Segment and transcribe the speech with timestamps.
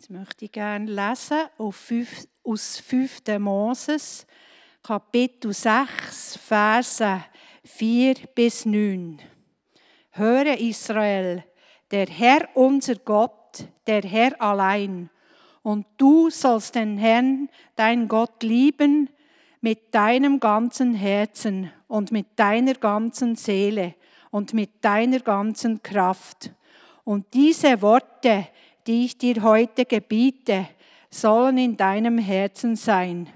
[0.00, 3.20] Jetzt möchte ich gerne lesen aus 5.
[3.38, 4.26] Moses,
[4.82, 7.22] Kapitel 6, Verse
[7.64, 9.20] 4 bis 9.
[10.12, 11.44] Höre Israel,
[11.90, 15.10] der Herr unser Gott, der Herr allein.
[15.60, 19.10] Und du sollst den Herrn, dein Gott, lieben
[19.60, 23.96] mit deinem ganzen Herzen und mit deiner ganzen Seele
[24.30, 26.52] und mit deiner ganzen Kraft.
[27.04, 28.46] Und diese Worte,
[28.90, 30.66] die ich dir heute gebiete,
[31.10, 33.28] sollen in deinem Herzen sein.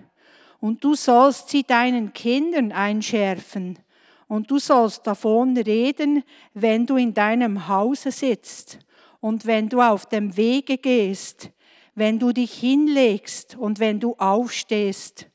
[0.58, 3.78] Und du sollst sie deinen Kindern einschärfen.
[4.26, 8.80] Und du sollst davon reden, wenn du in deinem Hause sitzt
[9.20, 11.50] und wenn du auf dem Wege gehst,
[11.94, 15.28] wenn du dich hinlegst und wenn du aufstehst.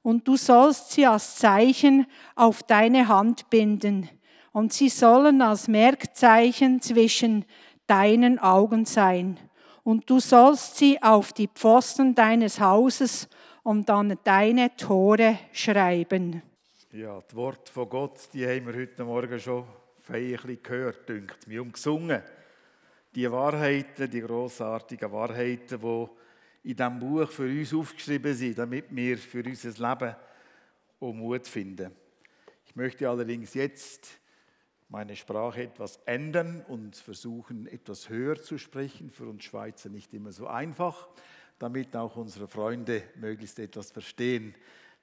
[0.00, 2.06] Und du sollst sie als Zeichen
[2.36, 4.08] auf deine Hand binden.
[4.52, 7.44] Und sie sollen als Merkzeichen zwischen
[7.86, 9.38] deinen Augen sein
[9.88, 13.26] und du sollst sie auf die Pfosten deines Hauses
[13.62, 16.42] und an deine Tore schreiben.
[16.92, 19.64] Ja, das Wort von Gott, die haben wir heute Morgen schon
[19.96, 22.22] feierlich gehört, dünkt mir, und gesungen.
[23.14, 29.16] Die Wahrheiten, die großartigen Wahrheiten, die in diesem Buch für uns aufgeschrieben sind, damit wir
[29.16, 30.16] für unser Leben
[31.00, 31.92] auch Mut finden.
[32.66, 34.17] Ich möchte allerdings jetzt
[34.88, 39.10] meine Sprache etwas ändern und versuchen, etwas höher zu sprechen.
[39.10, 41.08] Für uns Schweizer nicht immer so einfach,
[41.58, 44.54] damit auch unsere Freunde möglichst etwas verstehen,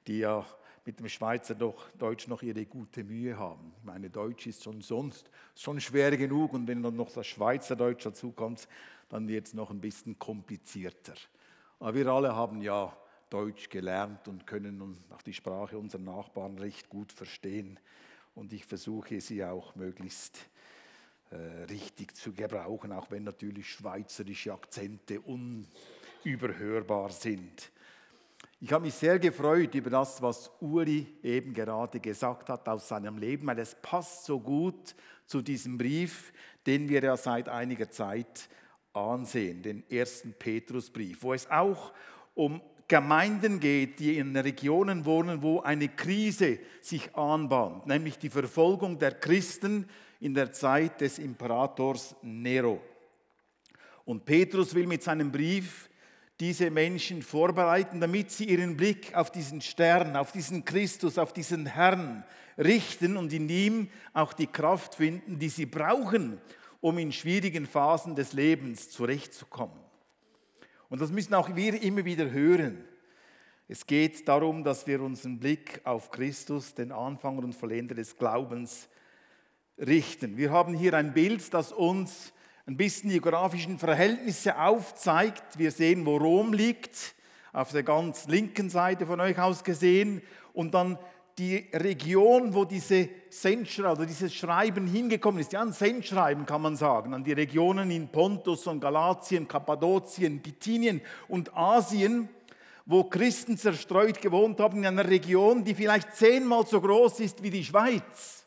[0.07, 0.45] die ja
[0.85, 3.73] mit dem Schweizer doch, Deutsch noch ihre gute Mühe haben.
[3.79, 8.05] Ich meine, Deutsch ist schon sonst schon schwer genug und wenn dann noch das Schweizerdeutsch
[8.05, 8.67] dazu kommt,
[9.09, 11.15] dann wird es noch ein bisschen komplizierter.
[11.79, 12.95] Aber wir alle haben ja
[13.29, 17.79] Deutsch gelernt und können auch die Sprache unserer Nachbarn recht gut verstehen
[18.35, 20.37] und ich versuche sie auch möglichst
[21.31, 27.71] äh, richtig zu gebrauchen, auch wenn natürlich schweizerische Akzente unüberhörbar sind.
[28.59, 33.17] Ich habe mich sehr gefreut über das, was Uri eben gerade gesagt hat aus seinem
[33.17, 34.95] Leben, weil es passt so gut
[35.25, 36.31] zu diesem Brief,
[36.65, 38.49] den wir ja seit einiger Zeit
[38.93, 41.93] ansehen, den ersten Petrusbrief, wo es auch
[42.33, 48.99] um Gemeinden geht, die in Regionen wohnen, wo eine Krise sich anbahnt, nämlich die Verfolgung
[48.99, 49.87] der Christen
[50.19, 52.81] in der Zeit des Imperators Nero.
[54.05, 55.89] Und Petrus will mit seinem Brief
[56.39, 61.65] diese Menschen vorbereiten, damit sie ihren Blick auf diesen Stern, auf diesen Christus, auf diesen
[61.65, 62.23] Herrn
[62.57, 66.39] richten und in ihm auch die Kraft finden, die sie brauchen,
[66.81, 69.84] um in schwierigen Phasen des Lebens zurechtzukommen.
[70.89, 72.83] Und das müssen auch wir immer wieder hören.
[73.67, 78.87] Es geht darum, dass wir unseren Blick auf Christus, den Anfänger und Vollender des Glaubens,
[79.77, 80.37] richten.
[80.37, 82.31] Wir haben hier ein Bild, das uns
[82.67, 85.57] ein bisschen die geografischen Verhältnisse aufzeigt.
[85.57, 87.15] Wir sehen, wo Rom liegt,
[87.53, 90.21] auf der ganz linken Seite von euch aus gesehen.
[90.53, 90.97] Und dann
[91.37, 96.77] die Region, wo diese Sendschreiben oder dieses Schreiben hingekommen ist, ja, ein Sendschreiben kann man
[96.77, 102.29] sagen, an die Regionen in Pontus und Galatien, Kappadokien, Bithynien und Asien,
[102.85, 107.49] wo Christen zerstreut gewohnt haben in einer Region, die vielleicht zehnmal so groß ist wie
[107.49, 108.45] die Schweiz.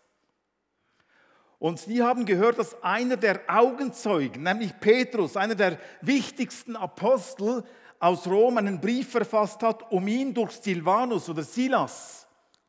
[1.58, 7.64] Und die haben gehört, dass einer der Augenzeugen, nämlich Petrus, einer der wichtigsten Apostel
[7.98, 12.27] aus Rom, einen Brief verfasst hat, um ihn durch Silvanus oder Silas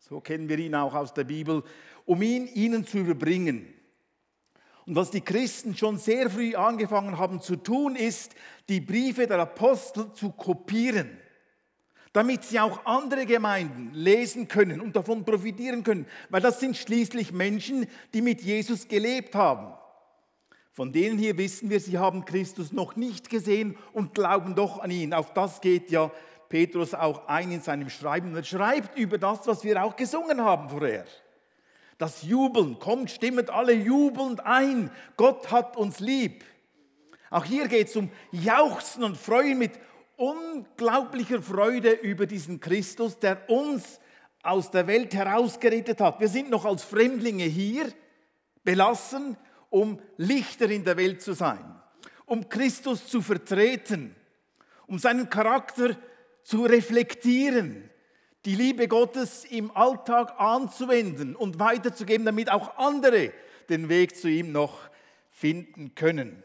[0.10, 1.64] so kennen wir ihn auch aus der Bibel,
[2.06, 3.72] um ihn ihnen zu überbringen.
[4.88, 8.34] Und was die Christen schon sehr früh angefangen haben zu tun, ist,
[8.70, 11.16] die Briefe der Apostel zu kopieren,
[12.12, 17.32] damit sie auch andere Gemeinden lesen können und davon profitieren können, weil das sind schließlich
[17.32, 19.76] Menschen, die mit Jesus gelebt haben.
[20.72, 24.90] Von denen hier wissen wir, sie haben Christus noch nicht gesehen und glauben doch an
[24.90, 25.14] ihn.
[25.14, 26.10] Auf das geht ja
[26.50, 28.36] Petrus auch ein in seinem Schreiben.
[28.36, 31.06] Er schreibt über das, was wir auch gesungen haben vorher.
[32.00, 34.90] Das Jubeln, kommt, stimmt alle jubelnd ein.
[35.16, 36.44] Gott hat uns lieb.
[37.30, 39.74] Auch hier geht es um Jauchzen und Freuen mit
[40.16, 44.00] unglaublicher Freude über diesen Christus, der uns
[44.42, 46.20] aus der Welt herausgerettet hat.
[46.20, 47.92] Wir sind noch als Fremdlinge hier,
[48.64, 49.38] belassen,
[49.70, 51.64] um Lichter in der Welt zu sein,
[52.26, 54.16] um Christus zu vertreten,
[54.88, 55.96] um seinen Charakter
[56.50, 57.88] zu reflektieren,
[58.44, 63.32] die Liebe Gottes im Alltag anzuwenden und weiterzugeben, damit auch andere
[63.70, 64.90] den Weg zu ihm noch
[65.30, 66.42] finden können.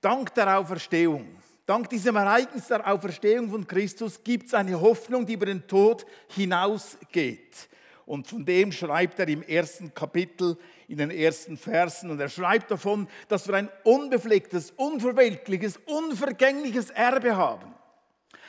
[0.00, 1.36] Dank der Auferstehung,
[1.66, 6.04] dank diesem Ereignis der Auferstehung von Christus gibt es eine Hoffnung, die über den Tod
[6.34, 7.68] hinausgeht.
[8.06, 10.56] Und von dem schreibt er im ersten Kapitel,
[10.88, 12.10] in den ersten Versen.
[12.10, 17.72] Und er schreibt davon, dass wir ein unbeflecktes, unverweltliches, unvergängliches Erbe haben.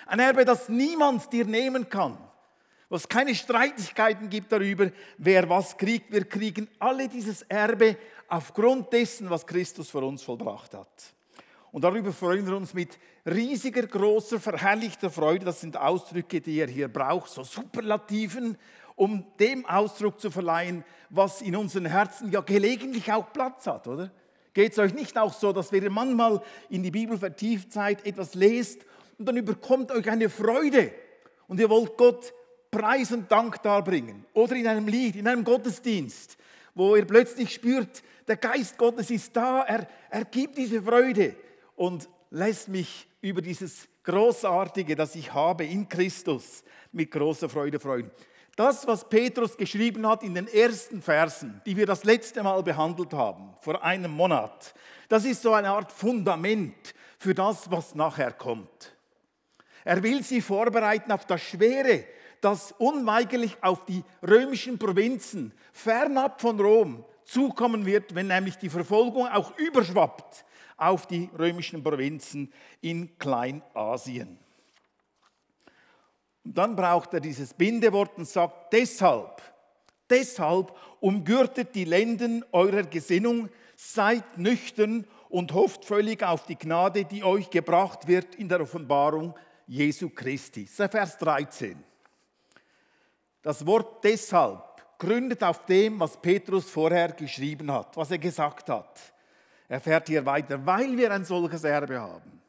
[0.05, 2.17] Ein Erbe, das niemand dir nehmen kann.
[2.89, 6.11] Wo es keine Streitigkeiten gibt darüber, wer was kriegt.
[6.11, 7.97] Wir kriegen alle dieses Erbe
[8.27, 11.13] aufgrund dessen, was Christus für uns vollbracht hat.
[11.71, 15.45] Und darüber freuen wir uns mit riesiger, großer, verherrlichter Freude.
[15.45, 18.57] Das sind Ausdrücke, die er hier braucht, so Superlativen,
[18.95, 24.11] um dem Ausdruck zu verleihen, was in unseren Herzen ja gelegentlich auch Platz hat, oder?
[24.53, 28.06] Geht es euch nicht auch so, dass wenn ihr manchmal in die Bibel vertieft seid,
[28.06, 28.85] etwas lest
[29.18, 30.92] und dann überkommt euch eine Freude
[31.48, 32.33] und ihr wollt Gott
[32.71, 36.38] Preis und Dank darbringen oder in einem Lied, in einem Gottesdienst,
[36.74, 41.36] wo ihr plötzlich spürt, der Geist Gottes ist da, er, er gibt diese Freude
[41.75, 48.12] und lässt mich über dieses Großartige, das ich habe in Christus, mit großer Freude freuen.
[48.56, 53.13] Das, was Petrus geschrieben hat in den ersten Versen, die wir das letzte Mal behandelt
[53.13, 54.75] haben, vor einem Monat,
[55.09, 58.93] das ist so eine Art Fundament für das, was nachher kommt.
[59.85, 62.06] Er will sie vorbereiten auf das Schwere,
[62.41, 69.27] das unweigerlich auf die römischen Provinzen fernab von Rom zukommen wird, wenn nämlich die Verfolgung
[69.27, 70.45] auch überschwappt
[70.77, 72.51] auf die römischen Provinzen
[72.81, 74.38] in Kleinasien.
[76.44, 79.41] Und dann braucht er dieses Bindewort und sagt, deshalb,
[80.09, 87.24] deshalb umgürtet die Lenden eurer Gesinnung, seid nüchtern und hofft völlig auf die Gnade, die
[87.24, 89.33] euch gebracht wird in der Offenbarung
[89.68, 90.65] Jesu Christi.
[90.65, 91.83] Vers 13.
[93.42, 99.00] Das Wort deshalb gründet auf dem, was Petrus vorher geschrieben hat, was er gesagt hat.
[99.68, 102.42] Er fährt hier weiter, weil wir ein solches Erbe haben,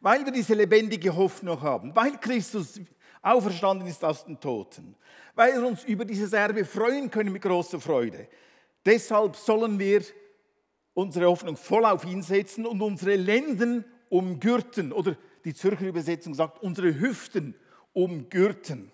[0.00, 2.80] weil wir diese lebendige Hoffnung haben, weil Christus
[3.20, 4.96] auferstanden ist aus den Toten,
[5.34, 8.26] weil wir uns über dieses Erbe freuen können mit großer Freude.
[8.84, 10.02] Deshalb sollen wir
[10.94, 14.92] unsere Hoffnung voll auf ihn setzen und unsere Lenden umgürten.
[14.92, 17.54] Oder die Zürcher Übersetzung sagt, unsere Hüften
[17.92, 18.90] umgürten.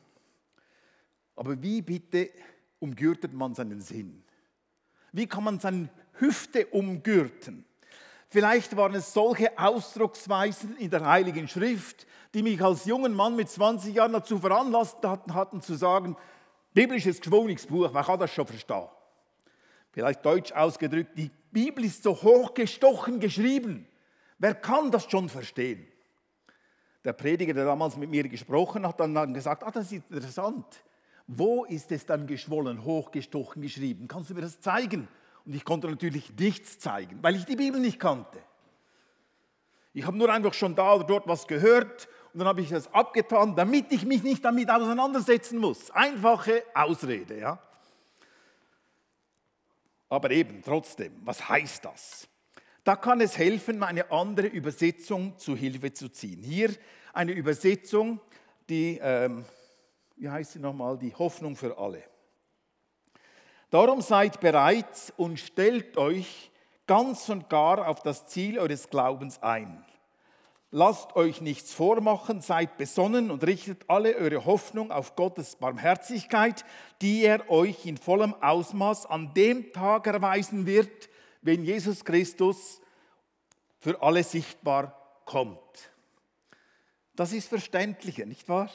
[1.36, 2.30] Aber wie bitte
[2.78, 4.22] umgürtet man seinen Sinn?
[5.12, 7.64] Wie kann man seine Hüfte umgürten?
[8.28, 13.48] Vielleicht waren es solche Ausdrucksweisen in der Heiligen Schrift, die mich als jungen Mann mit
[13.48, 16.16] 20 Jahren dazu veranlasst hatten, hatten zu sagen,
[16.74, 18.88] biblisches geschwungenes Buch, wer kann das schon verstehen?
[19.92, 23.86] Vielleicht deutsch ausgedrückt, die Bibel ist so hochgestochen geschrieben.
[24.38, 25.88] Wer kann das schon verstehen?
[27.04, 30.64] Der Prediger, der damals mit mir gesprochen hat, hat dann gesagt, ah, das ist interessant.
[31.26, 34.08] Wo ist es dann geschwollen, hochgestochen geschrieben?
[34.08, 35.08] Kannst du mir das zeigen?
[35.44, 38.38] Und ich konnte natürlich nichts zeigen, weil ich die Bibel nicht kannte.
[39.94, 42.92] Ich habe nur einfach schon da oder dort was gehört und dann habe ich das
[42.92, 45.90] abgetan, damit ich mich nicht damit auseinandersetzen muss.
[45.90, 47.58] Einfache Ausrede, ja.
[50.08, 52.27] Aber eben trotzdem, was heißt das?
[52.88, 56.42] Da kann es helfen, eine andere Übersetzung zu Hilfe zu ziehen.
[56.42, 56.70] Hier
[57.12, 58.18] eine Übersetzung,
[58.70, 59.44] die, ähm,
[60.16, 62.02] wie heißt sie nochmal, die Hoffnung für alle.
[63.68, 66.50] Darum seid bereit und stellt euch
[66.86, 69.84] ganz und gar auf das Ziel eures Glaubens ein.
[70.70, 76.64] Lasst euch nichts vormachen, seid besonnen und richtet alle eure Hoffnung auf Gottes Barmherzigkeit,
[77.02, 81.10] die er euch in vollem Ausmaß an dem Tag erweisen wird,
[81.42, 82.80] wenn Jesus Christus
[83.78, 85.58] für alle sichtbar kommt.
[87.14, 88.70] Das ist verständlicher, nicht wahr?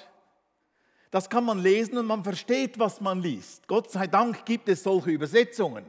[1.12, 3.68] Das kann man lesen und man versteht, was man liest.
[3.68, 5.86] Gott sei Dank gibt es solche Übersetzungen.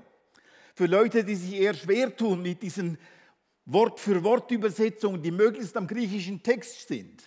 [0.75, 2.99] Für Leute, die sich eher schwer tun mit diesen
[3.65, 7.23] Wort-für-Wort-Übersetzungen, die möglichst am griechischen Text sind,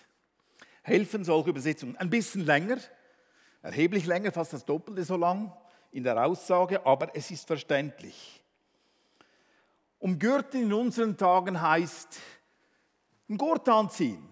[0.82, 1.96] helfen solche Übersetzungen.
[1.96, 2.78] Ein bisschen länger,
[3.62, 5.52] erheblich länger, fast das Doppelte so lang
[5.90, 8.37] in der Aussage, aber es ist verständlich.
[9.98, 12.20] Umgürten in unseren Tagen heißt,
[13.28, 14.28] einen Gurt anziehen.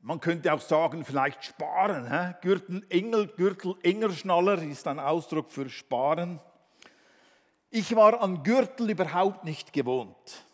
[0.00, 2.10] Man könnte auch sagen, vielleicht sparen.
[2.10, 2.34] Hä?
[2.42, 6.40] Gürtel, Engel, Gürtel, Engerschnaller ist ein Ausdruck für sparen.
[7.70, 10.44] Ich war an Gürtel überhaupt nicht gewohnt.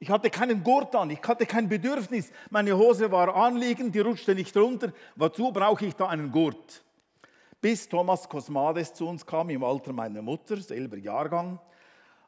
[0.00, 2.30] Ich hatte keinen Gurt an, ich hatte kein Bedürfnis.
[2.50, 4.92] Meine Hose war anliegend, die rutschte nicht runter.
[5.16, 6.82] Wozu brauche ich da einen Gurt?
[7.60, 11.60] Bis Thomas Kosmades zu uns kam, im Alter meiner Mutter, selber Jahrgang.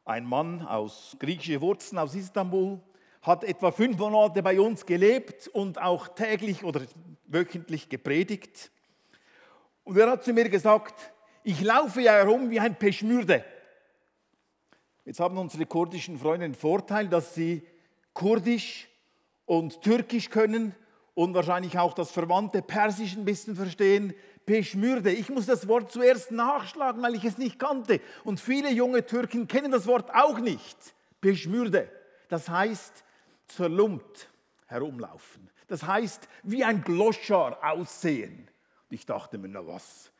[0.04, 2.80] Ein Mann aus griechischen Wurzeln aus Istanbul,
[3.22, 6.82] hat etwa fünf Monate bei uns gelebt und auch täglich oder
[7.26, 8.70] wöchentlich gepredigt.
[9.84, 13.44] Und er hat zu mir gesagt, ich laufe ja herum wie ein Peschmürde.
[15.04, 17.66] Jetzt haben unsere kurdischen Freunde den Vorteil, dass sie
[18.12, 18.88] Kurdisch
[19.46, 20.74] und Türkisch können
[21.14, 24.14] und wahrscheinlich auch das verwandte Persisch ein bisschen verstehen.
[24.50, 25.12] Peschmürde.
[25.12, 28.00] Ich muss das Wort zuerst nachschlagen, weil ich es nicht kannte.
[28.24, 30.76] Und viele junge Türken kennen das Wort auch nicht.
[31.20, 31.88] Peschmürde.
[32.28, 33.04] Das heißt
[33.46, 34.28] zerlumpt
[34.66, 35.48] herumlaufen.
[35.68, 38.48] Das heißt wie ein Gloschar aussehen.
[38.88, 40.10] Und ich dachte mir, na was?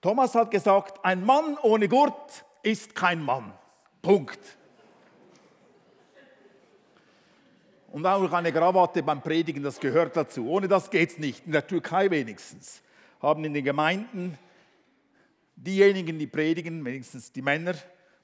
[0.00, 3.52] Thomas hat gesagt, ein Mann ohne Gurt ist kein Mann.
[4.02, 4.38] Punkt.
[7.90, 10.48] Und auch eine Krawatte beim Predigen, das gehört dazu.
[10.48, 11.44] Ohne das geht es nicht.
[11.44, 12.82] In der Türkei wenigstens
[13.22, 14.36] haben in den Gemeinden
[15.54, 17.74] diejenigen, die predigen, wenigstens die Männer,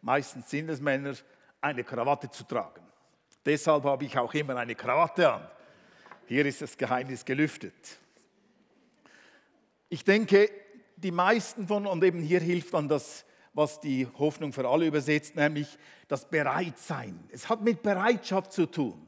[0.02, 1.14] meistens sind es Männer,
[1.61, 2.83] eine Krawatte zu tragen.
[3.47, 5.49] Deshalb habe ich auch immer eine Krawatte an.
[6.26, 7.99] Hier ist das Geheimnis gelüftet.
[9.88, 10.50] Ich denke,
[10.97, 13.25] die meisten von, und eben hier hilft dann das,
[13.55, 15.78] was die Hoffnung für alle übersetzt, nämlich
[16.09, 17.19] das Bereitsein.
[17.31, 19.07] Es hat mit Bereitschaft zu tun.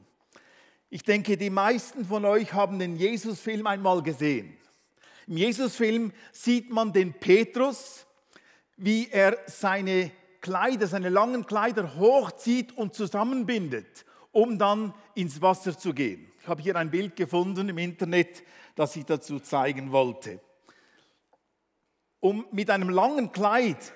[0.88, 4.56] Ich denke, die meisten von euch haben den Jesus-Film einmal gesehen.
[5.30, 8.04] Im Jesus-Film sieht man den Petrus,
[8.76, 10.10] wie er seine
[10.40, 16.32] Kleider, seine langen Kleider hochzieht und zusammenbindet, um dann ins Wasser zu gehen.
[16.40, 18.42] Ich habe hier ein Bild gefunden im Internet,
[18.74, 20.40] das ich dazu zeigen wollte.
[22.18, 23.92] Um mit einem langen Kleid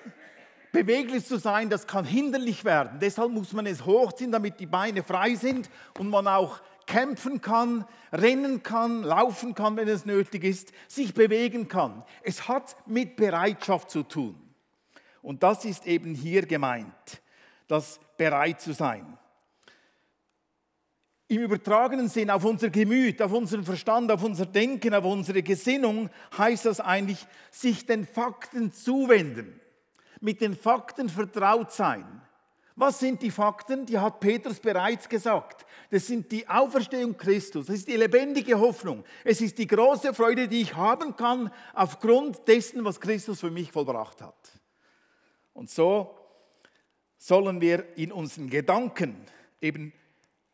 [0.71, 2.99] beweglich zu sein, das kann hinderlich werden.
[3.01, 7.85] Deshalb muss man es hochziehen, damit die Beine frei sind und man auch kämpfen kann,
[8.11, 12.03] rennen kann, laufen kann, wenn es nötig ist, sich bewegen kann.
[12.23, 14.39] Es hat mit Bereitschaft zu tun.
[15.21, 17.21] Und das ist eben hier gemeint,
[17.67, 19.17] das bereit zu sein.
[21.27, 26.11] Im übertragenen Sinn auf unser Gemüt, auf unseren Verstand, auf unser Denken, auf unsere Gesinnung
[26.37, 29.59] heißt das eigentlich, sich den Fakten zuwenden,
[30.21, 32.21] mit den Fakten vertraut sein.
[32.75, 33.85] Was sind die Fakten?
[33.85, 35.65] Die hat Petrus bereits gesagt.
[35.89, 37.67] Das sind die Auferstehung Christus.
[37.67, 39.05] Das ist die lebendige Hoffnung.
[39.23, 43.71] Es ist die große Freude, die ich haben kann aufgrund dessen, was Christus für mich
[43.71, 44.51] vollbracht hat.
[45.53, 46.17] Und so
[47.17, 49.25] sollen wir in unseren Gedanken
[49.61, 49.93] eben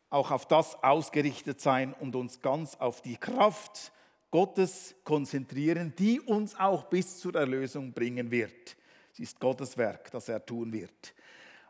[0.08, 3.90] auch auf das ausgerichtet sein und uns ganz auf die Kraft
[4.30, 8.76] Gottes konzentrieren, die uns auch bis zur Erlösung bringen wird.
[9.12, 11.14] Es ist Gottes Werk, das er tun wird.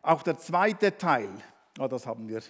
[0.03, 1.31] Auch der zweite Teil,
[1.79, 2.43] oh, das haben wir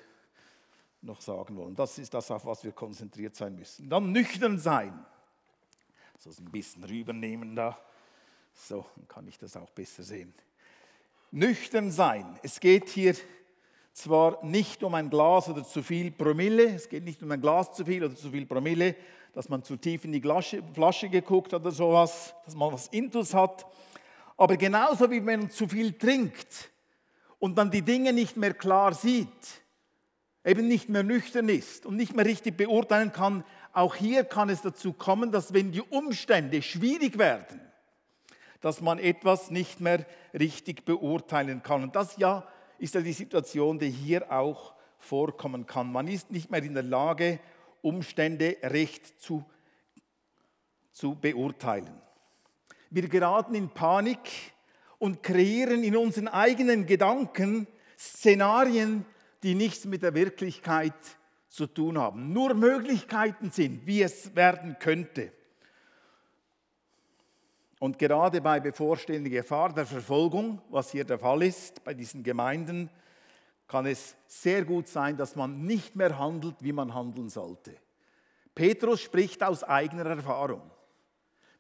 [1.03, 3.91] noch sagen wollen, das ist das, auf was wir konzentriert sein müssen.
[3.91, 5.05] Dann nüchtern sein.
[6.19, 7.79] So ein bisschen rübernehmen da.
[8.55, 10.33] So, dann kann ich das auch besser sehen.
[11.31, 12.39] Nüchtern sein.
[12.43, 13.17] Es geht hier
[13.93, 17.75] zwar nicht um ein Glas oder zu viel Promille, es geht nicht um ein Glas
[17.75, 18.97] zu viel oder zu viel Promille,
[19.33, 23.35] dass man zu tief in die Flasche geguckt hat oder sowas, dass man was Intus
[23.35, 23.67] hat,
[24.37, 26.72] aber genauso wie man zu viel trinkt,
[27.43, 29.27] und dann die Dinge nicht mehr klar sieht,
[30.45, 34.63] eben nicht mehr nüchtern ist und nicht mehr richtig beurteilen kann, auch hier kann es
[34.63, 37.61] dazu kommen, dass wenn die Umstände schwierig werden,
[38.61, 41.83] dass man etwas nicht mehr richtig beurteilen kann.
[41.83, 42.47] Und das ja
[42.79, 45.91] ist ja die Situation, die hier auch vorkommen kann.
[45.91, 47.41] Man ist nicht mehr in der Lage,
[47.81, 49.45] Umstände recht zu,
[50.93, 52.01] zu beurteilen.
[52.89, 54.52] Wir geraten in Panik,
[55.03, 57.67] und kreieren in unseren eigenen Gedanken
[57.99, 59.05] Szenarien,
[59.43, 60.95] die nichts mit der Wirklichkeit
[61.49, 62.33] zu tun haben.
[62.33, 65.33] Nur Möglichkeiten sind, wie es werden könnte.
[67.81, 72.89] Und gerade bei bevorstehender Gefahr der Verfolgung, was hier der Fall ist bei diesen Gemeinden,
[73.67, 77.75] kann es sehr gut sein, dass man nicht mehr handelt, wie man handeln sollte.
[78.55, 80.63] Petrus spricht aus eigener Erfahrung.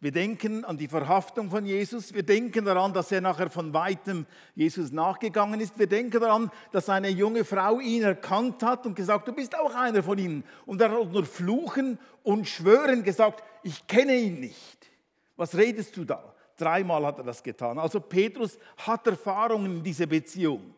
[0.02, 2.12] Wir denken an die Verhaftung von Jesus.
[2.12, 5.78] Wir denken daran, dass er nachher von weitem Jesus nachgegangen ist.
[5.78, 9.72] Wir denken daran, dass eine junge Frau ihn erkannt hat und gesagt, du bist auch
[9.76, 10.42] einer von ihnen.
[10.66, 14.90] Und er hat nur fluchen und schwören gesagt, ich kenne ihn nicht.
[15.36, 16.34] Was redest du da?
[16.56, 17.78] Dreimal hat er das getan.
[17.78, 20.74] Also Petrus hat Erfahrungen in dieser Beziehung.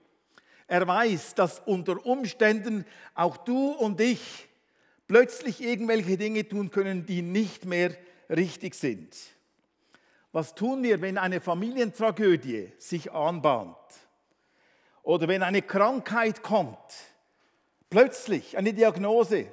[0.67, 4.51] Er weiß, dass unter Umständen auch du und ich
[5.09, 7.97] plötzlich irgendwelche Dinge tun können, die nicht mehr
[8.29, 9.17] richtig sind.
[10.33, 13.77] Was tun wir, wenn eine Familientragödie sich anbahnt?
[15.03, 16.77] Oder wenn eine Krankheit kommt?
[17.89, 19.47] Plötzlich eine Diagnose.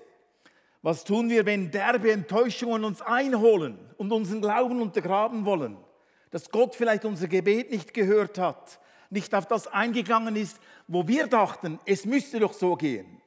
[0.82, 5.78] Was tun wir, wenn derbe Enttäuschungen uns einholen und unseren Glauben untergraben wollen?
[6.32, 8.80] Dass Gott vielleicht unser Gebet nicht gehört hat,
[9.12, 13.22] nicht auf das eingegangen ist, wo wir dachten, es müsste doch so gehen.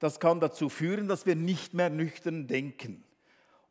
[0.00, 3.04] Das kann dazu führen, dass wir nicht mehr nüchtern denken.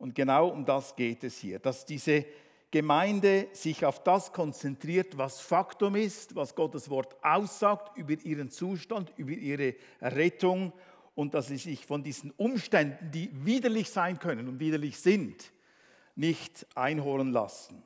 [0.01, 2.25] Und genau um das geht es hier, dass diese
[2.71, 9.13] Gemeinde sich auf das konzentriert, was Faktum ist, was Gottes Wort aussagt über ihren Zustand,
[9.17, 10.73] über ihre Rettung
[11.13, 15.51] und dass sie sich von diesen Umständen, die widerlich sein können und widerlich sind,
[16.15, 17.83] nicht einholen lassen.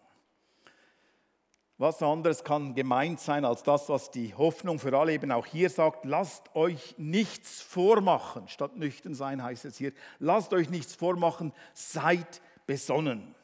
[1.77, 5.69] Was anderes kann gemeint sein als das, was die Hoffnung für alle eben auch hier
[5.69, 6.05] sagt.
[6.05, 8.47] Lasst euch nichts vormachen.
[8.47, 13.35] Statt nüchtern sein heißt es hier, lasst euch nichts vormachen, seid besonnen.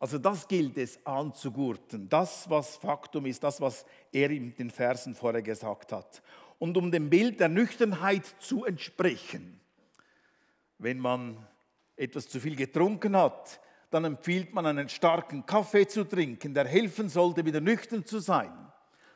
[0.00, 2.08] Also das gilt es anzugurten.
[2.08, 6.22] Das, was Faktum ist, das, was er in den Versen vorher gesagt hat.
[6.58, 9.60] Und um dem Bild der Nüchternheit zu entsprechen,
[10.78, 11.36] wenn man
[11.96, 13.60] etwas zu viel getrunken hat,
[13.90, 18.52] dann empfiehlt man einen starken Kaffee zu trinken, der helfen sollte, wieder nüchtern zu sein.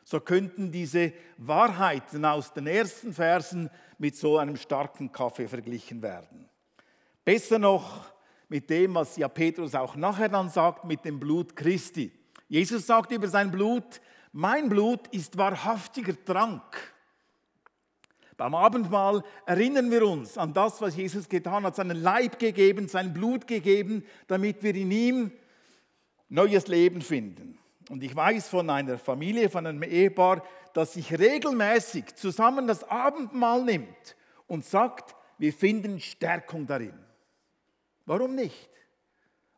[0.03, 6.49] So könnten diese Wahrheiten aus den ersten Versen mit so einem starken Kaffee verglichen werden.
[7.23, 8.13] Besser noch
[8.49, 12.11] mit dem, was ja Petrus auch nachher dann sagt, mit dem Blut Christi.
[12.49, 14.01] Jesus sagt über sein Blut,
[14.33, 16.92] mein Blut ist wahrhaftiger Trank.
[18.37, 23.13] Beim Abendmahl erinnern wir uns an das, was Jesus getan hat, seinen Leib gegeben, sein
[23.13, 25.31] Blut gegeben, damit wir in ihm
[26.29, 27.59] neues Leben finden.
[27.89, 33.63] Und ich weiß von einer Familie, von einem Ehepaar, das sich regelmäßig zusammen das Abendmahl
[33.63, 34.15] nimmt
[34.47, 36.97] und sagt, wir finden Stärkung darin.
[38.05, 38.69] Warum nicht?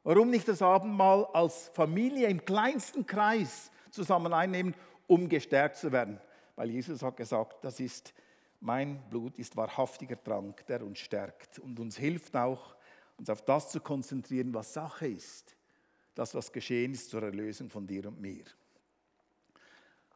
[0.03, 4.75] Warum nicht das Abendmahl als Familie im kleinsten Kreis zusammen einnehmen,
[5.07, 6.19] um gestärkt zu werden?
[6.55, 8.13] Weil Jesus hat gesagt, das ist
[8.59, 12.75] mein Blut ist wahrhaftiger Trank, der uns stärkt und uns hilft auch,
[13.17, 15.55] uns auf das zu konzentrieren, was Sache ist.
[16.15, 18.45] Das, was geschehen ist zur Erlösung von dir und mir.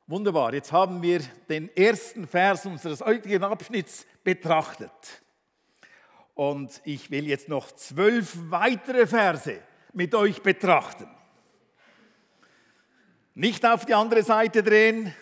[0.08, 1.20] Wunderbar, jetzt haben wir
[1.50, 5.22] den ersten Vers unseres heutigen Abschnitts betrachtet.
[6.34, 9.62] Und ich will jetzt noch zwölf weitere Verse
[9.94, 11.08] mit euch betrachten.
[13.36, 15.14] Nicht auf die andere Seite drehen,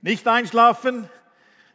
[0.00, 1.08] nicht einschlafen,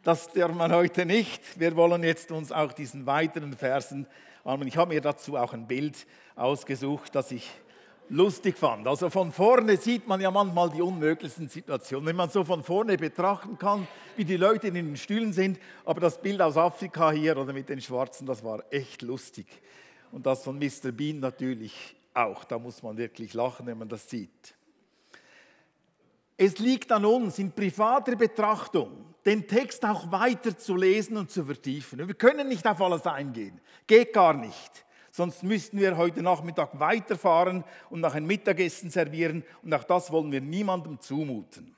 [0.08, 1.60] das darf man heute nicht.
[1.60, 4.06] Wir wollen jetzt uns auch diesen weiteren Versen
[4.42, 4.66] anschauen.
[4.66, 7.46] Ich habe mir dazu auch ein Bild ausgesucht, das ich
[8.08, 8.88] lustig fand.
[8.88, 12.06] Also von vorne sieht man ja manchmal die unmöglichsten Situationen.
[12.06, 13.86] Wenn man so von vorne betrachten kann,
[14.16, 17.68] wie die Leute in den Stühlen sind, aber das Bild aus Afrika hier oder mit
[17.68, 19.46] den Schwarzen, das war echt lustig.
[20.10, 20.90] Und das von Mr.
[20.90, 22.44] Bean natürlich auch.
[22.44, 24.54] Da muss man wirklich lachen, wenn man das sieht.
[26.38, 31.44] Es liegt an uns in privater Betrachtung, den Text auch weiter zu lesen und zu
[31.44, 32.06] vertiefen.
[32.06, 34.84] Wir können nicht auf alles eingehen, geht gar nicht.
[35.10, 40.30] Sonst müssten wir heute Nachmittag weiterfahren und nach ein Mittagessen servieren und auch das wollen
[40.30, 41.74] wir niemandem zumuten.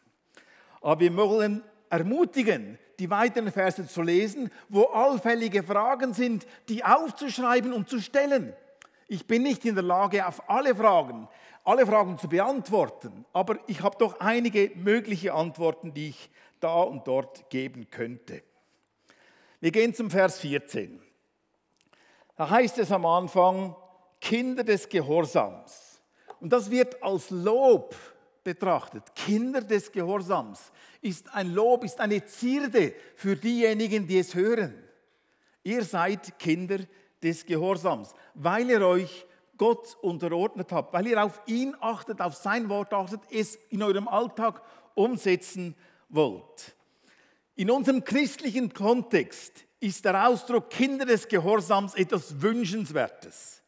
[0.83, 7.73] Aber wir wollen ermutigen, die weiteren Verse zu lesen, wo allfällige Fragen sind, die aufzuschreiben
[7.73, 8.53] und zu stellen.
[9.09, 11.27] Ich bin nicht in der Lage, auf alle Fragen,
[11.65, 17.07] alle Fragen zu beantworten, aber ich habe doch einige mögliche Antworten, die ich da und
[17.07, 18.43] dort geben könnte.
[19.61, 21.01] Wir gehen zum Vers 14.
[22.37, 23.77] Da heißt es am Anfang,
[24.21, 26.01] Kinder des Gehorsams.
[26.41, 27.95] Und das wird als Lob
[28.43, 29.15] betrachtet.
[29.15, 34.75] Kinder des Gehorsams ist ein Lob, ist eine Zierde für diejenigen, die es hören.
[35.63, 36.79] Ihr seid Kinder
[37.23, 39.27] des Gehorsams, weil ihr euch
[39.59, 44.09] Gott unterordnet habt, weil ihr auf ihn achtet, auf sein Wort achtet, es in eurem
[44.09, 44.63] Alltag
[44.95, 45.77] umsetzen
[46.11, 46.75] wollt.
[47.57, 53.63] In unserem christlichen Kontext ist der Ausdruck Kinder des Gehorsams etwas Wünschenswertes,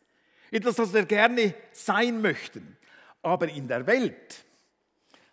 [0.51, 2.77] etwas, was wir gerne sein möchten.
[3.23, 4.45] Aber in der Welt,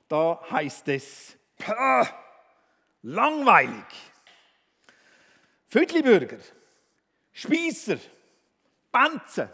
[0.07, 2.07] da heißt es, pah,
[3.01, 3.85] langweilig.
[5.67, 6.39] Viertelbürger,
[7.31, 7.97] Spießer,
[8.91, 9.51] Panzer,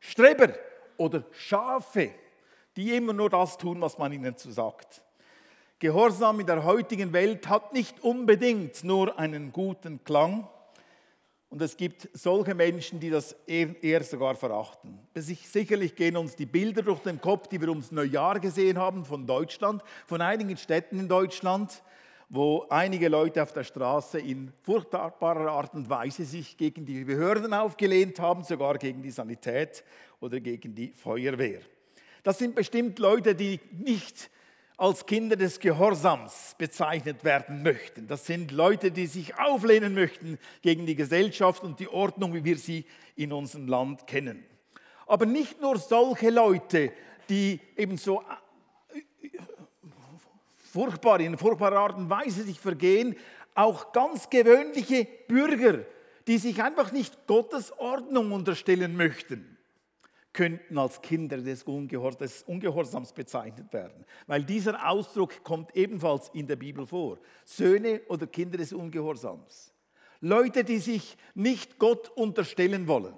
[0.00, 0.54] Streber
[0.96, 2.14] oder Schafe,
[2.76, 5.02] die immer nur das tun, was man ihnen zu sagt.
[5.84, 10.48] Gehorsam in der heutigen Welt hat nicht unbedingt nur einen guten Klang.
[11.50, 14.98] Und es gibt solche Menschen, die das eher sogar verachten.
[15.14, 19.26] Sicherlich gehen uns die Bilder durch den Kopf, die wir ums Neujahr gesehen haben von
[19.26, 21.82] Deutschland, von einigen Städten in Deutschland,
[22.30, 27.52] wo einige Leute auf der Straße in furchtbarer Art und Weise sich gegen die Behörden
[27.52, 29.84] aufgelehnt haben, sogar gegen die Sanität
[30.18, 31.60] oder gegen die Feuerwehr.
[32.22, 34.30] Das sind bestimmt Leute, die nicht
[34.76, 38.08] als Kinder des Gehorsams bezeichnet werden möchten.
[38.08, 42.58] Das sind Leute, die sich auflehnen möchten gegen die Gesellschaft und die Ordnung, wie wir
[42.58, 42.84] sie
[43.14, 44.44] in unserem Land kennen.
[45.06, 46.92] Aber nicht nur solche Leute,
[47.28, 48.22] die eben so
[48.92, 49.28] äh,
[50.72, 53.16] furchtbar, in furchtbarer Art und Weise sich vergehen,
[53.54, 55.84] auch ganz gewöhnliche Bürger,
[56.26, 59.53] die sich einfach nicht Gottes Ordnung unterstellen möchten
[60.34, 64.04] könnten als Kinder des, Ungehorsams bezeichnet werden.
[64.26, 67.18] Weil dieser Ausdruck kommt ebenfalls in der Bibel vor.
[67.44, 69.72] Söhne oder Kinder des Ungehorsams.
[70.20, 73.14] Leute, die sich nicht Gott unterstellen wollen,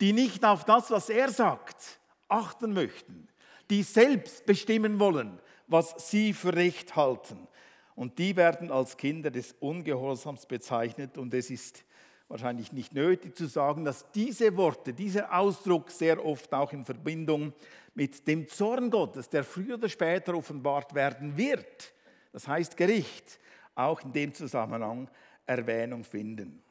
[0.00, 3.28] die nicht auf das, was er sagt, achten möchten,
[3.70, 7.46] die selbst bestimmen wollen, was sie für recht halten.
[7.94, 11.18] Und die werden als Kinder des Ungehorsams bezeichnet.
[11.18, 11.84] Und es ist
[12.32, 17.52] wahrscheinlich nicht nötig zu sagen, dass diese Worte, dieser Ausdruck sehr oft auch in Verbindung
[17.94, 21.92] mit dem Zorn Gottes, der früher oder später offenbart werden wird,
[22.32, 23.38] das heißt Gericht,
[23.74, 25.10] auch in dem Zusammenhang
[25.44, 26.62] Erwähnung finden.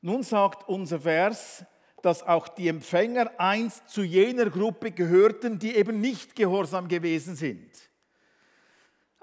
[0.00, 1.64] Nun sagt unser Vers,
[2.02, 7.85] dass auch die Empfänger einst zu jener Gruppe gehörten, die eben nicht gehorsam gewesen sind.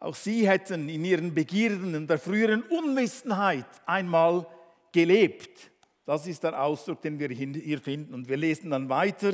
[0.03, 4.45] Auch sie hätten in ihren Begierden und der früheren Unwissenheit einmal
[4.91, 5.71] gelebt.
[6.05, 8.13] Das ist der Ausdruck, den wir hier finden.
[8.13, 9.31] Und wir lesen dann weiter.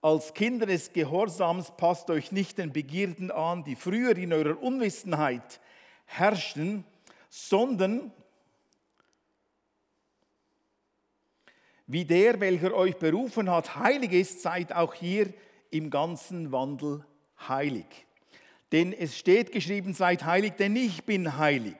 [0.00, 5.60] Als Kinder des Gehorsams passt euch nicht den Begierden an, die früher in eurer Unwissenheit
[6.04, 6.84] herrschten,
[7.28, 8.12] sondern
[11.88, 15.32] wie der, welcher euch berufen hat, heilig ist, seid auch hier
[15.72, 17.04] im ganzen Wandel
[17.48, 18.06] heilig.
[18.72, 21.76] Denn es steht geschrieben, seid heilig, denn ich bin heilig.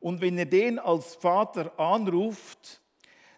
[0.00, 2.80] Und wenn ihr den als Vater anruft,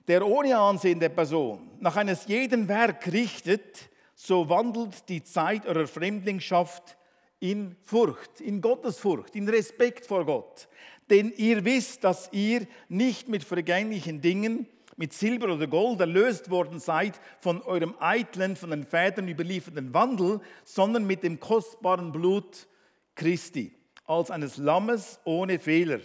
[0.09, 5.87] der ohne Ansehen der Person nach eines jeden Werk richtet, so wandelt die Zeit eurer
[5.87, 6.97] Fremdlingschaft
[7.41, 10.69] in Furcht, in Gottesfurcht, in Respekt vor Gott.
[11.09, 14.67] Denn ihr wisst, dass ihr nicht mit vergänglichen Dingen,
[14.99, 20.41] mit Silber oder Gold erlöst worden seid von eurem eitlen, von den Vätern überlieferten Wandel,
[20.65, 22.67] sondern mit dem kostbaren Blut
[23.15, 23.73] Christi,
[24.07, 26.01] als eines Lammes ohne Fehler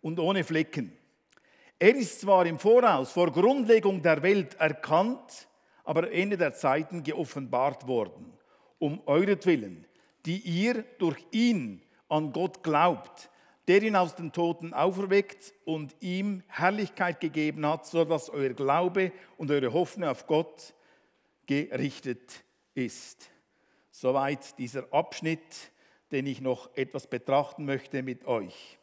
[0.00, 0.96] und ohne Flecken.
[1.80, 5.48] Er ist zwar im Voraus vor Grundlegung der Welt erkannt,
[5.82, 8.32] aber Ende der Zeiten geoffenbart worden,
[8.78, 9.86] um euretwillen,
[10.24, 13.28] die ihr durch ihn an Gott glaubt,
[13.68, 19.50] der ihn aus den Toten auferweckt und ihm Herrlichkeit gegeben hat, sodass euer Glaube und
[19.50, 20.74] eure Hoffnung auf Gott
[21.46, 23.30] gerichtet ist.
[23.90, 25.72] Soweit dieser Abschnitt,
[26.12, 28.78] den ich noch etwas betrachten möchte mit euch.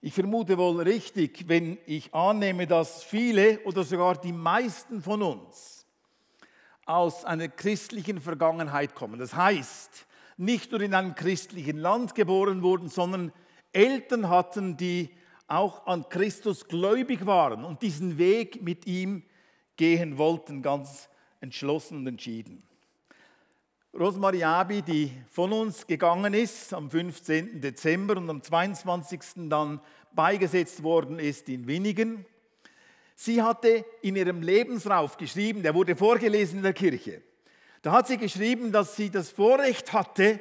[0.00, 5.86] Ich vermute wohl richtig, wenn ich annehme, dass viele oder sogar die meisten von uns
[6.84, 9.18] aus einer christlichen Vergangenheit kommen.
[9.18, 10.06] Das heißt,
[10.38, 13.32] nicht nur in einem christlichen Land geboren wurden, sondern
[13.72, 15.10] Eltern hatten, die
[15.46, 19.24] auch an Christus gläubig waren und diesen Weg mit ihm
[19.76, 21.08] gehen wollten, ganz
[21.40, 22.62] entschlossen und entschieden.
[23.98, 27.60] Rosmarie Abi, die von uns gegangen ist am 15.
[27.60, 29.48] Dezember und am 22.
[29.48, 29.80] dann
[30.14, 32.26] beigesetzt worden ist in Winnigen,
[33.14, 37.22] sie hatte in ihrem Lebensrauf geschrieben, der wurde vorgelesen in der Kirche,
[37.88, 40.38] da hat sie geschrieben, dass sie das Vorrecht hatte,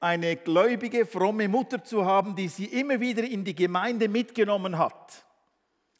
[0.00, 5.26] eine gläubige, fromme Mutter zu haben, die sie immer wieder in die Gemeinde mitgenommen hat.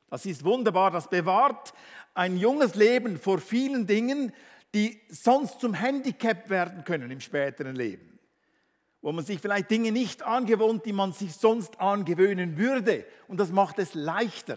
[0.09, 1.75] Das ist wunderbar, das bewahrt
[2.15, 4.33] ein junges Leben vor vielen Dingen,
[4.75, 8.19] die sonst zum Handicap werden können im späteren Leben.
[9.03, 13.05] Wo man sich vielleicht Dinge nicht angewohnt, die man sich sonst angewöhnen würde.
[13.27, 14.57] Und das macht es leichter.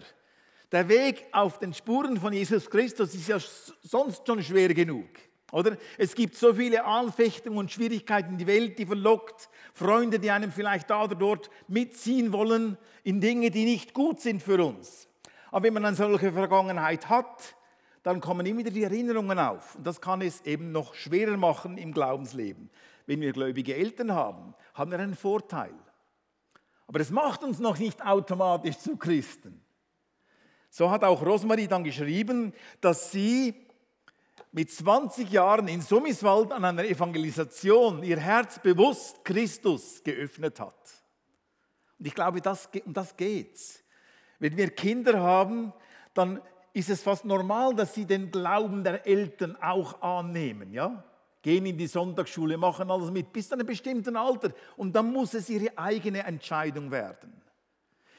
[0.72, 3.38] Der Weg auf den Spuren von Jesus Christus ist ja
[3.82, 5.10] sonst schon schwer genug.
[5.52, 5.76] Oder?
[5.98, 10.88] Es gibt so viele Anfechtungen und Schwierigkeiten, die Welt, die verlockt, Freunde, die einem vielleicht
[10.88, 15.08] da oder dort mitziehen wollen in Dinge, die nicht gut sind für uns.
[15.50, 17.54] Aber wenn man eine solche Vergangenheit hat,
[18.02, 19.76] dann kommen immer wieder die Erinnerungen auf.
[19.76, 22.70] Und das kann es eben noch schwerer machen im Glaubensleben.
[23.06, 25.74] Wenn wir gläubige Eltern haben, haben wir einen Vorteil.
[26.86, 29.62] Aber es macht uns noch nicht automatisch zu Christen.
[30.70, 33.66] So hat auch Rosmarie dann geschrieben, dass sie
[34.52, 40.74] mit 20 Jahren in Summiswald an einer Evangelisation ihr Herz bewusst Christus geöffnet hat.
[41.98, 43.82] Und ich glaube, das, um das geht's.
[44.38, 45.72] Wenn wir Kinder haben,
[46.14, 46.40] dann
[46.72, 51.04] ist es fast normal, dass sie den Glauben der Eltern auch annehmen, ja?
[51.42, 55.34] Gehen in die Sonntagsschule, machen alles mit bis zu einem bestimmten Alter und dann muss
[55.34, 57.32] es ihre eigene Entscheidung werden.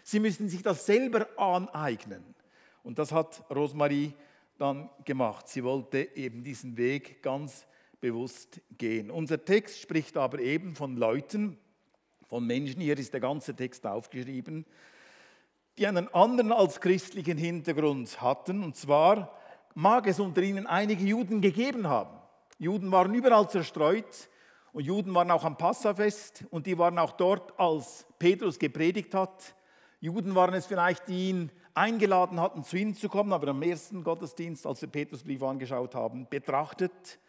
[0.03, 2.35] Sie müssen sich das selber aneignen.
[2.83, 4.13] Und das hat Rosmarie
[4.63, 5.49] dann gemacht.
[5.49, 7.67] Sie wollte eben diesen Weg ganz
[7.99, 9.11] bewusst gehen.
[9.11, 11.57] Unser Text spricht aber eben von Leuten,
[12.29, 14.65] von Menschen, hier ist der ganze Text aufgeschrieben,
[15.77, 18.63] die einen anderen als christlichen Hintergrund hatten.
[18.63, 19.37] Und zwar
[19.73, 22.17] mag es unter ihnen einige Juden gegeben haben.
[22.57, 24.29] Juden waren überall zerstreut
[24.71, 29.55] und Juden waren auch am Passafest und die waren auch dort, als Petrus gepredigt hat.
[29.99, 34.03] Juden waren es vielleicht, die ihn eingeladen hatten, zu ihnen zu kommen, aber am ersten
[34.03, 37.19] Gottesdienst, als wir Petrusbrief angeschaut haben, betrachtet.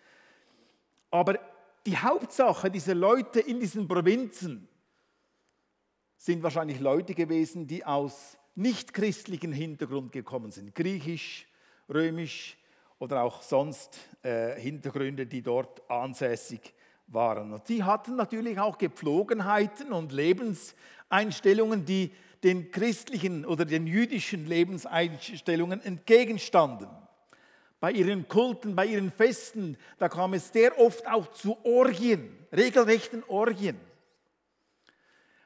[1.10, 1.38] Aber
[1.86, 4.68] die Hauptsache dieser Leute in diesen Provinzen
[6.16, 11.46] sind wahrscheinlich Leute gewesen, die aus nicht christlichen Hintergrund gekommen sind, griechisch,
[11.88, 12.56] römisch
[12.98, 16.74] oder auch sonst äh, Hintergründe, die dort ansässig
[17.06, 17.52] waren.
[17.52, 22.12] Und die hatten natürlich auch Gepflogenheiten und Lebenseinstellungen, die
[22.44, 26.88] den christlichen oder den jüdischen Lebenseinstellungen entgegenstanden.
[27.80, 33.24] Bei ihren Kulten, bei ihren Festen, da kam es sehr oft auch zu Orgien, regelrechten
[33.28, 33.80] Orgien.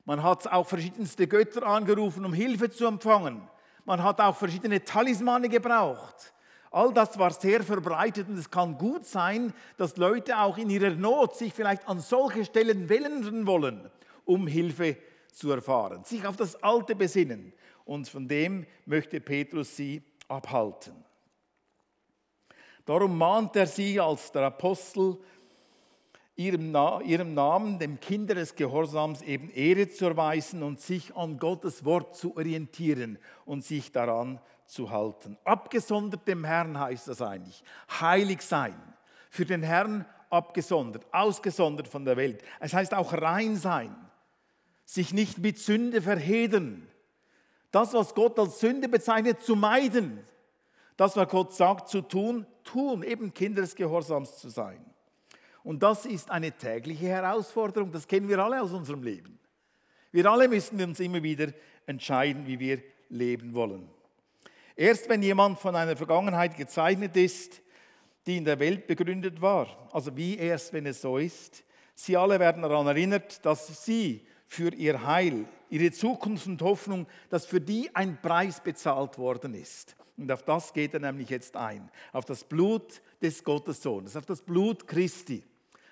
[0.04, 3.48] Man hat auch verschiedenste Götter angerufen, um Hilfe zu empfangen.
[3.84, 6.32] Man hat auch verschiedene Talismane gebraucht.
[6.70, 10.90] All das war sehr verbreitet und es kann gut sein, dass Leute auch in ihrer
[10.90, 13.90] Not sich vielleicht an solche Stellen wenden wollen,
[14.24, 14.96] um Hilfe
[15.32, 17.52] zu erfahren, sich auf das Alte besinnen.
[17.84, 20.94] Und von dem möchte Petrus sie abhalten.
[22.84, 25.18] Darum mahnt er sie als der Apostel,
[26.36, 31.84] ihrem, ihrem Namen, dem Kinder des Gehorsams, eben Ehre zu erweisen und sich an Gottes
[31.84, 35.36] Wort zu orientieren und sich daran zu halten.
[35.44, 37.62] Abgesondert dem Herrn heißt das eigentlich.
[38.00, 38.76] Heilig sein.
[39.30, 42.42] Für den Herrn abgesondert, ausgesondert von der Welt.
[42.60, 43.94] Es heißt auch rein sein
[44.88, 46.88] sich nicht mit Sünde verheden.
[47.70, 50.24] Das, was Gott als Sünde bezeichnet, zu meiden.
[50.96, 54.82] Das, was Gott sagt, zu tun, tun, eben Kinder zu sein.
[55.62, 59.38] Und das ist eine tägliche Herausforderung, das kennen wir alle aus unserem Leben.
[60.10, 61.52] Wir alle müssen uns immer wieder
[61.84, 63.90] entscheiden, wie wir leben wollen.
[64.74, 67.60] Erst wenn jemand von einer Vergangenheit gezeichnet ist,
[68.26, 71.62] die in der Welt begründet war, also wie erst, wenn es so ist,
[71.94, 77.46] sie alle werden daran erinnert, dass sie für ihr Heil, ihre Zukunft und Hoffnung, dass
[77.46, 79.94] für die ein Preis bezahlt worden ist.
[80.16, 81.90] Und auf das geht er nämlich jetzt ein.
[82.12, 85.44] Auf das Blut des Gottessohnes, auf das Blut Christi,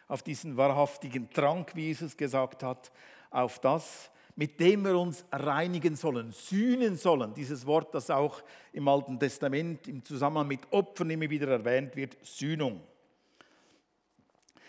[0.08, 2.90] auf diesen wahrhaftigen Trank, wie Jesus gesagt hat,
[3.30, 7.34] auf das, mit dem wir uns reinigen sollen, sühnen sollen.
[7.34, 8.42] Dieses Wort, das auch
[8.72, 12.80] im Alten Testament im Zusammenhang mit Opfern immer wieder erwähnt wird, Sühnung.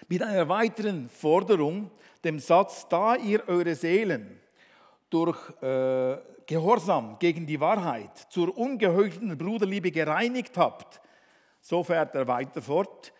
[0.09, 1.91] Mit einer weiteren Forderung,
[2.23, 4.39] dem Satz, da ihr eure Seelen
[5.09, 11.01] durch äh, Gehorsam gegen die Wahrheit zur ungeheuchelten Bruderliebe gereinigt habt,
[11.59, 13.11] so fährt er weiter fort,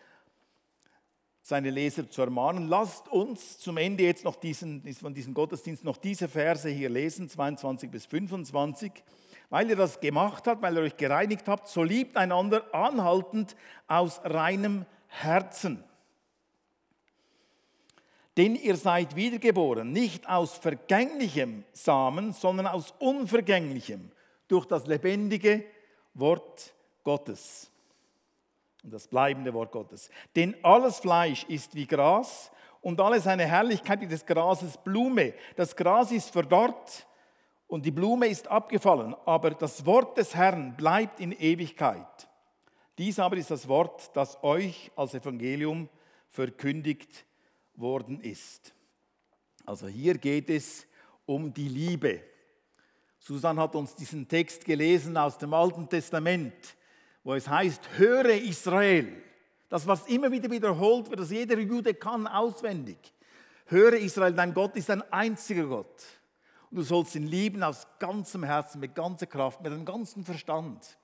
[1.42, 2.68] seine Leser zu ermahnen.
[2.68, 7.28] Lasst uns zum Ende jetzt noch diesen, von diesem Gottesdienst noch diese Verse hier lesen,
[7.28, 8.92] 22 bis 25.
[9.50, 14.22] Weil ihr das gemacht habt, weil ihr euch gereinigt habt, so liebt einander anhaltend aus
[14.24, 15.84] reinem Herzen.
[18.38, 24.12] Denn ihr seid wiedergeboren, nicht aus vergänglichem Samen, sondern aus unvergänglichem,
[24.46, 25.64] durch das lebendige
[26.14, 26.72] Wort
[27.02, 27.68] Gottes.
[28.84, 30.08] Und das bleibende Wort Gottes.
[30.36, 35.34] Denn alles Fleisch ist wie Gras und alle seine Herrlichkeit wie des Grases Blume.
[35.56, 37.08] Das Gras ist verdorrt
[37.66, 42.28] und die Blume ist abgefallen, aber das Wort des Herrn bleibt in Ewigkeit.
[42.98, 45.88] Dies aber ist das Wort, das euch als Evangelium
[46.28, 47.26] verkündigt
[47.78, 48.74] worden ist.
[49.64, 50.86] Also hier geht es
[51.26, 52.22] um die Liebe.
[53.18, 56.54] Susan hat uns diesen Text gelesen aus dem Alten Testament,
[57.22, 59.22] wo es heißt, höre Israel.
[59.68, 62.96] Das, was immer wieder wiederholt wird, das jeder Jude kann auswendig.
[63.66, 66.04] Höre Israel, dein Gott ist ein einziger Gott.
[66.70, 70.98] Und du sollst ihn lieben aus ganzem Herzen, mit ganzer Kraft, mit deinem ganzen Verstand.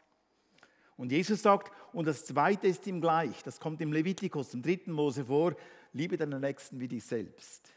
[0.97, 4.93] Und Jesus sagt, und das zweite ist ihm gleich, das kommt im Levitikus, im dritten
[4.93, 5.55] Mose vor,
[5.95, 7.73] liebe deinen Nächsten wie dich selbst.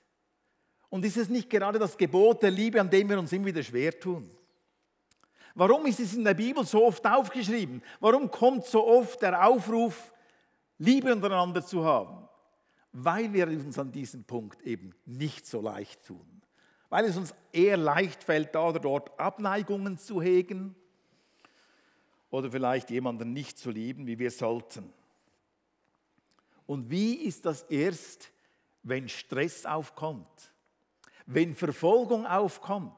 [0.89, 3.63] Und ist es nicht gerade das Gebot der Liebe, an dem wir uns immer wieder
[3.63, 4.29] schwer tun?
[5.55, 7.81] Warum ist es in der Bibel so oft aufgeschrieben?
[7.99, 10.13] Warum kommt so oft der Aufruf,
[10.77, 12.27] Liebe untereinander zu haben?
[12.91, 16.41] Weil wir uns an diesem Punkt eben nicht so leicht tun.
[16.89, 20.75] Weil es uns eher leicht fällt, da oder dort Abneigungen zu hegen
[22.29, 24.93] oder vielleicht jemanden nicht zu lieben, wie wir sollten.
[26.67, 28.31] Und wie ist das erst,
[28.83, 30.53] wenn Stress aufkommt,
[31.25, 32.93] wenn Verfolgung aufkommt,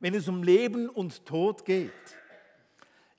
[0.00, 1.92] wenn es um Leben und Tod geht?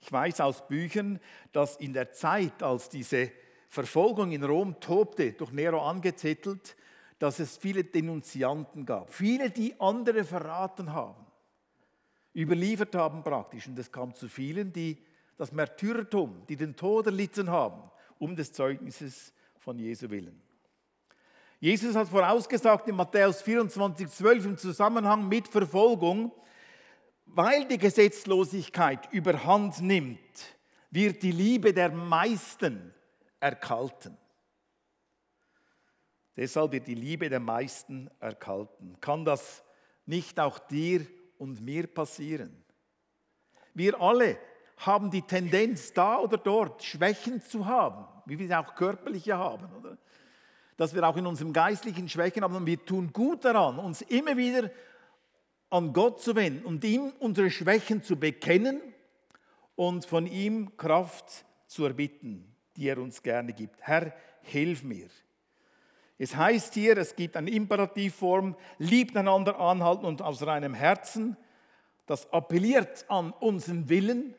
[0.02, 1.20] Ich weiß aus Büchern,
[1.54, 3.32] dass in der Zeit, als diese
[3.70, 6.76] Verfolgung in Rom tobte, durch Nero angezettelt,
[7.20, 11.26] dass es viele Denunzianten gab, viele, die andere verraten haben,
[12.36, 13.68] überliefert haben praktisch.
[13.68, 14.98] Und es kam zu vielen, die
[15.38, 20.42] das Märtyrertum, die den Tod erlitten haben, um des Zeugnisses von Jesu willen.
[21.60, 26.34] Jesus hat vorausgesagt in Matthäus 24, 12 im Zusammenhang mit Verfolgung,
[27.26, 30.20] weil die Gesetzlosigkeit überhand nimmt,
[30.92, 32.94] wird die Liebe der meisten
[33.40, 34.18] erkalten.
[36.36, 39.00] Deshalb wird die Liebe der meisten erkalten.
[39.00, 39.64] Kann das
[40.06, 42.64] nicht auch dir und mir passieren?
[43.74, 44.38] Wir alle
[44.86, 49.68] haben die Tendenz, da oder dort Schwächen zu haben, wie wir sie auch körperliche haben,
[49.78, 49.98] oder?
[50.78, 54.36] Dass wir auch in unserem geistlichen Schwächen haben und wir tun gut daran, uns immer
[54.38, 54.72] wieder
[55.70, 58.82] an Gott zu wenden und ihm unsere Schwächen zu bekennen
[59.76, 63.78] und von ihm Kraft zu erbitten, die er uns gerne gibt.
[63.82, 65.08] Herr, hilf mir.
[66.18, 71.38] Es heißt hier, es gibt eine Imperativform, liebt einander anhalten und aus reinem Herzen.
[72.06, 74.36] Das appelliert an unseren Willen,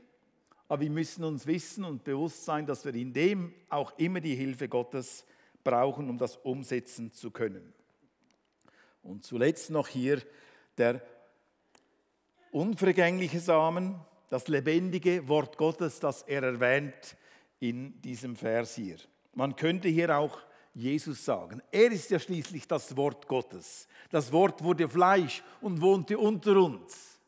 [0.74, 4.34] aber wir müssen uns wissen und bewusst sein, dass wir in dem auch immer die
[4.34, 5.24] Hilfe Gottes
[5.62, 7.72] brauchen, um das umsetzen zu können.
[9.04, 10.20] Und zuletzt noch hier
[10.76, 11.00] der
[12.50, 17.16] unvergängliche Samen, das lebendige Wort Gottes, das er erwähnt
[17.60, 18.96] in diesem Vers hier.
[19.32, 20.40] Man könnte hier auch
[20.74, 21.62] Jesus sagen.
[21.70, 23.86] Er ist ja schließlich das Wort Gottes.
[24.10, 27.20] Das Wort wurde Fleisch und wohnte unter uns.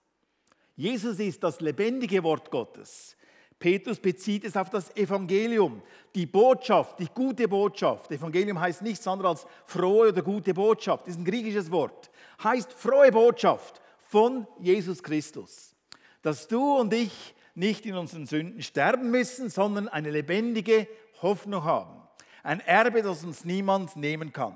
[0.75, 3.16] Jesus ist das lebendige Wort Gottes.
[3.59, 5.83] Petrus bezieht es auf das Evangelium,
[6.15, 8.11] die Botschaft, die gute Botschaft.
[8.11, 11.07] Evangelium heißt nichts anderes als frohe oder gute Botschaft.
[11.07, 12.11] Das ist ein griechisches Wort.
[12.43, 15.75] Heißt frohe Botschaft von Jesus Christus.
[16.21, 20.87] Dass du und ich nicht in unseren Sünden sterben müssen, sondern eine lebendige
[21.23, 22.03] Hoffnung haben.
[22.43, 24.55] Ein Erbe, das uns niemand nehmen kann.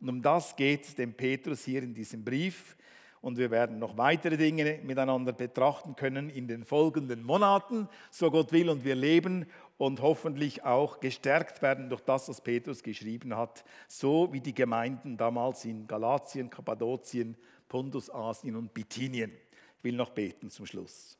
[0.00, 2.76] Und um das geht es dem Petrus hier in diesem Brief.
[3.20, 8.52] Und wir werden noch weitere Dinge miteinander betrachten können in den folgenden Monaten, so Gott
[8.52, 13.64] will und wir leben und hoffentlich auch gestärkt werden durch das, was Petrus geschrieben hat,
[13.88, 17.36] so wie die Gemeinden damals in Galatien, Kappadokien,
[17.68, 19.32] Pontus, Asien und Bithynien.
[19.78, 21.18] Ich will noch beten zum Schluss.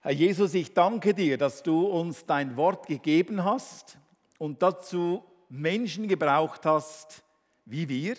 [0.00, 3.98] Herr Jesus, ich danke dir, dass du uns dein Wort gegeben hast
[4.38, 7.24] und dazu Menschen gebraucht hast
[7.64, 8.16] wie wir,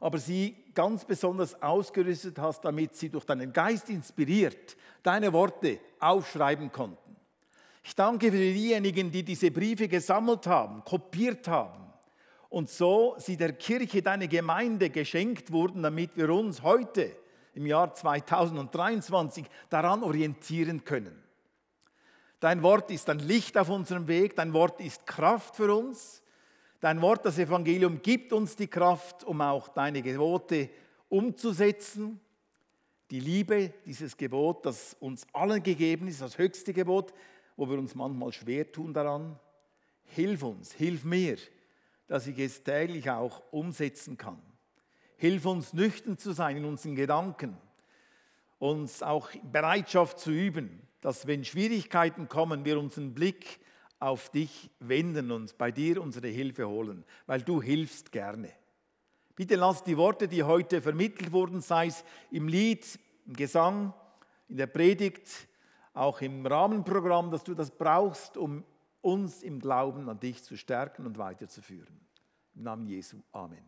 [0.00, 6.72] aber sie ganz besonders ausgerüstet hast, damit sie durch deinen Geist inspiriert deine Worte aufschreiben
[6.72, 7.16] konnten.
[7.84, 11.84] Ich danke für diejenigen, die diese Briefe gesammelt haben, kopiert haben
[12.48, 17.16] und so sie der Kirche, deine Gemeinde geschenkt wurden, damit wir uns heute
[17.54, 21.22] im Jahr 2023 daran orientieren können.
[22.40, 26.22] Dein Wort ist ein Licht auf unserem Weg, dein Wort ist Kraft für uns.
[26.80, 30.68] Dein Wort, das Evangelium, gibt uns die Kraft, um auch deine Gebote
[31.08, 32.20] umzusetzen.
[33.10, 37.14] Die Liebe, dieses Gebot, das uns allen gegeben ist, das höchste Gebot,
[37.56, 39.38] wo wir uns manchmal schwer tun daran.
[40.04, 41.38] Hilf uns, hilf mir,
[42.08, 44.40] dass ich es täglich auch umsetzen kann.
[45.16, 47.56] Hilf uns, nüchtern zu sein in unseren Gedanken,
[48.58, 53.60] uns auch Bereitschaft zu üben, dass wenn Schwierigkeiten kommen, wir unseren Blick
[53.98, 58.50] auf dich wenden und bei dir unsere Hilfe holen, weil du hilfst gerne.
[59.34, 63.92] Bitte lass die Worte, die heute vermittelt wurden, sei es im Lied, im Gesang,
[64.48, 65.48] in der Predigt,
[65.92, 68.64] auch im Rahmenprogramm, dass du das brauchst, um
[69.00, 72.00] uns im Glauben an dich zu stärken und weiterzuführen.
[72.54, 73.18] Im Namen Jesu.
[73.32, 73.64] Amen.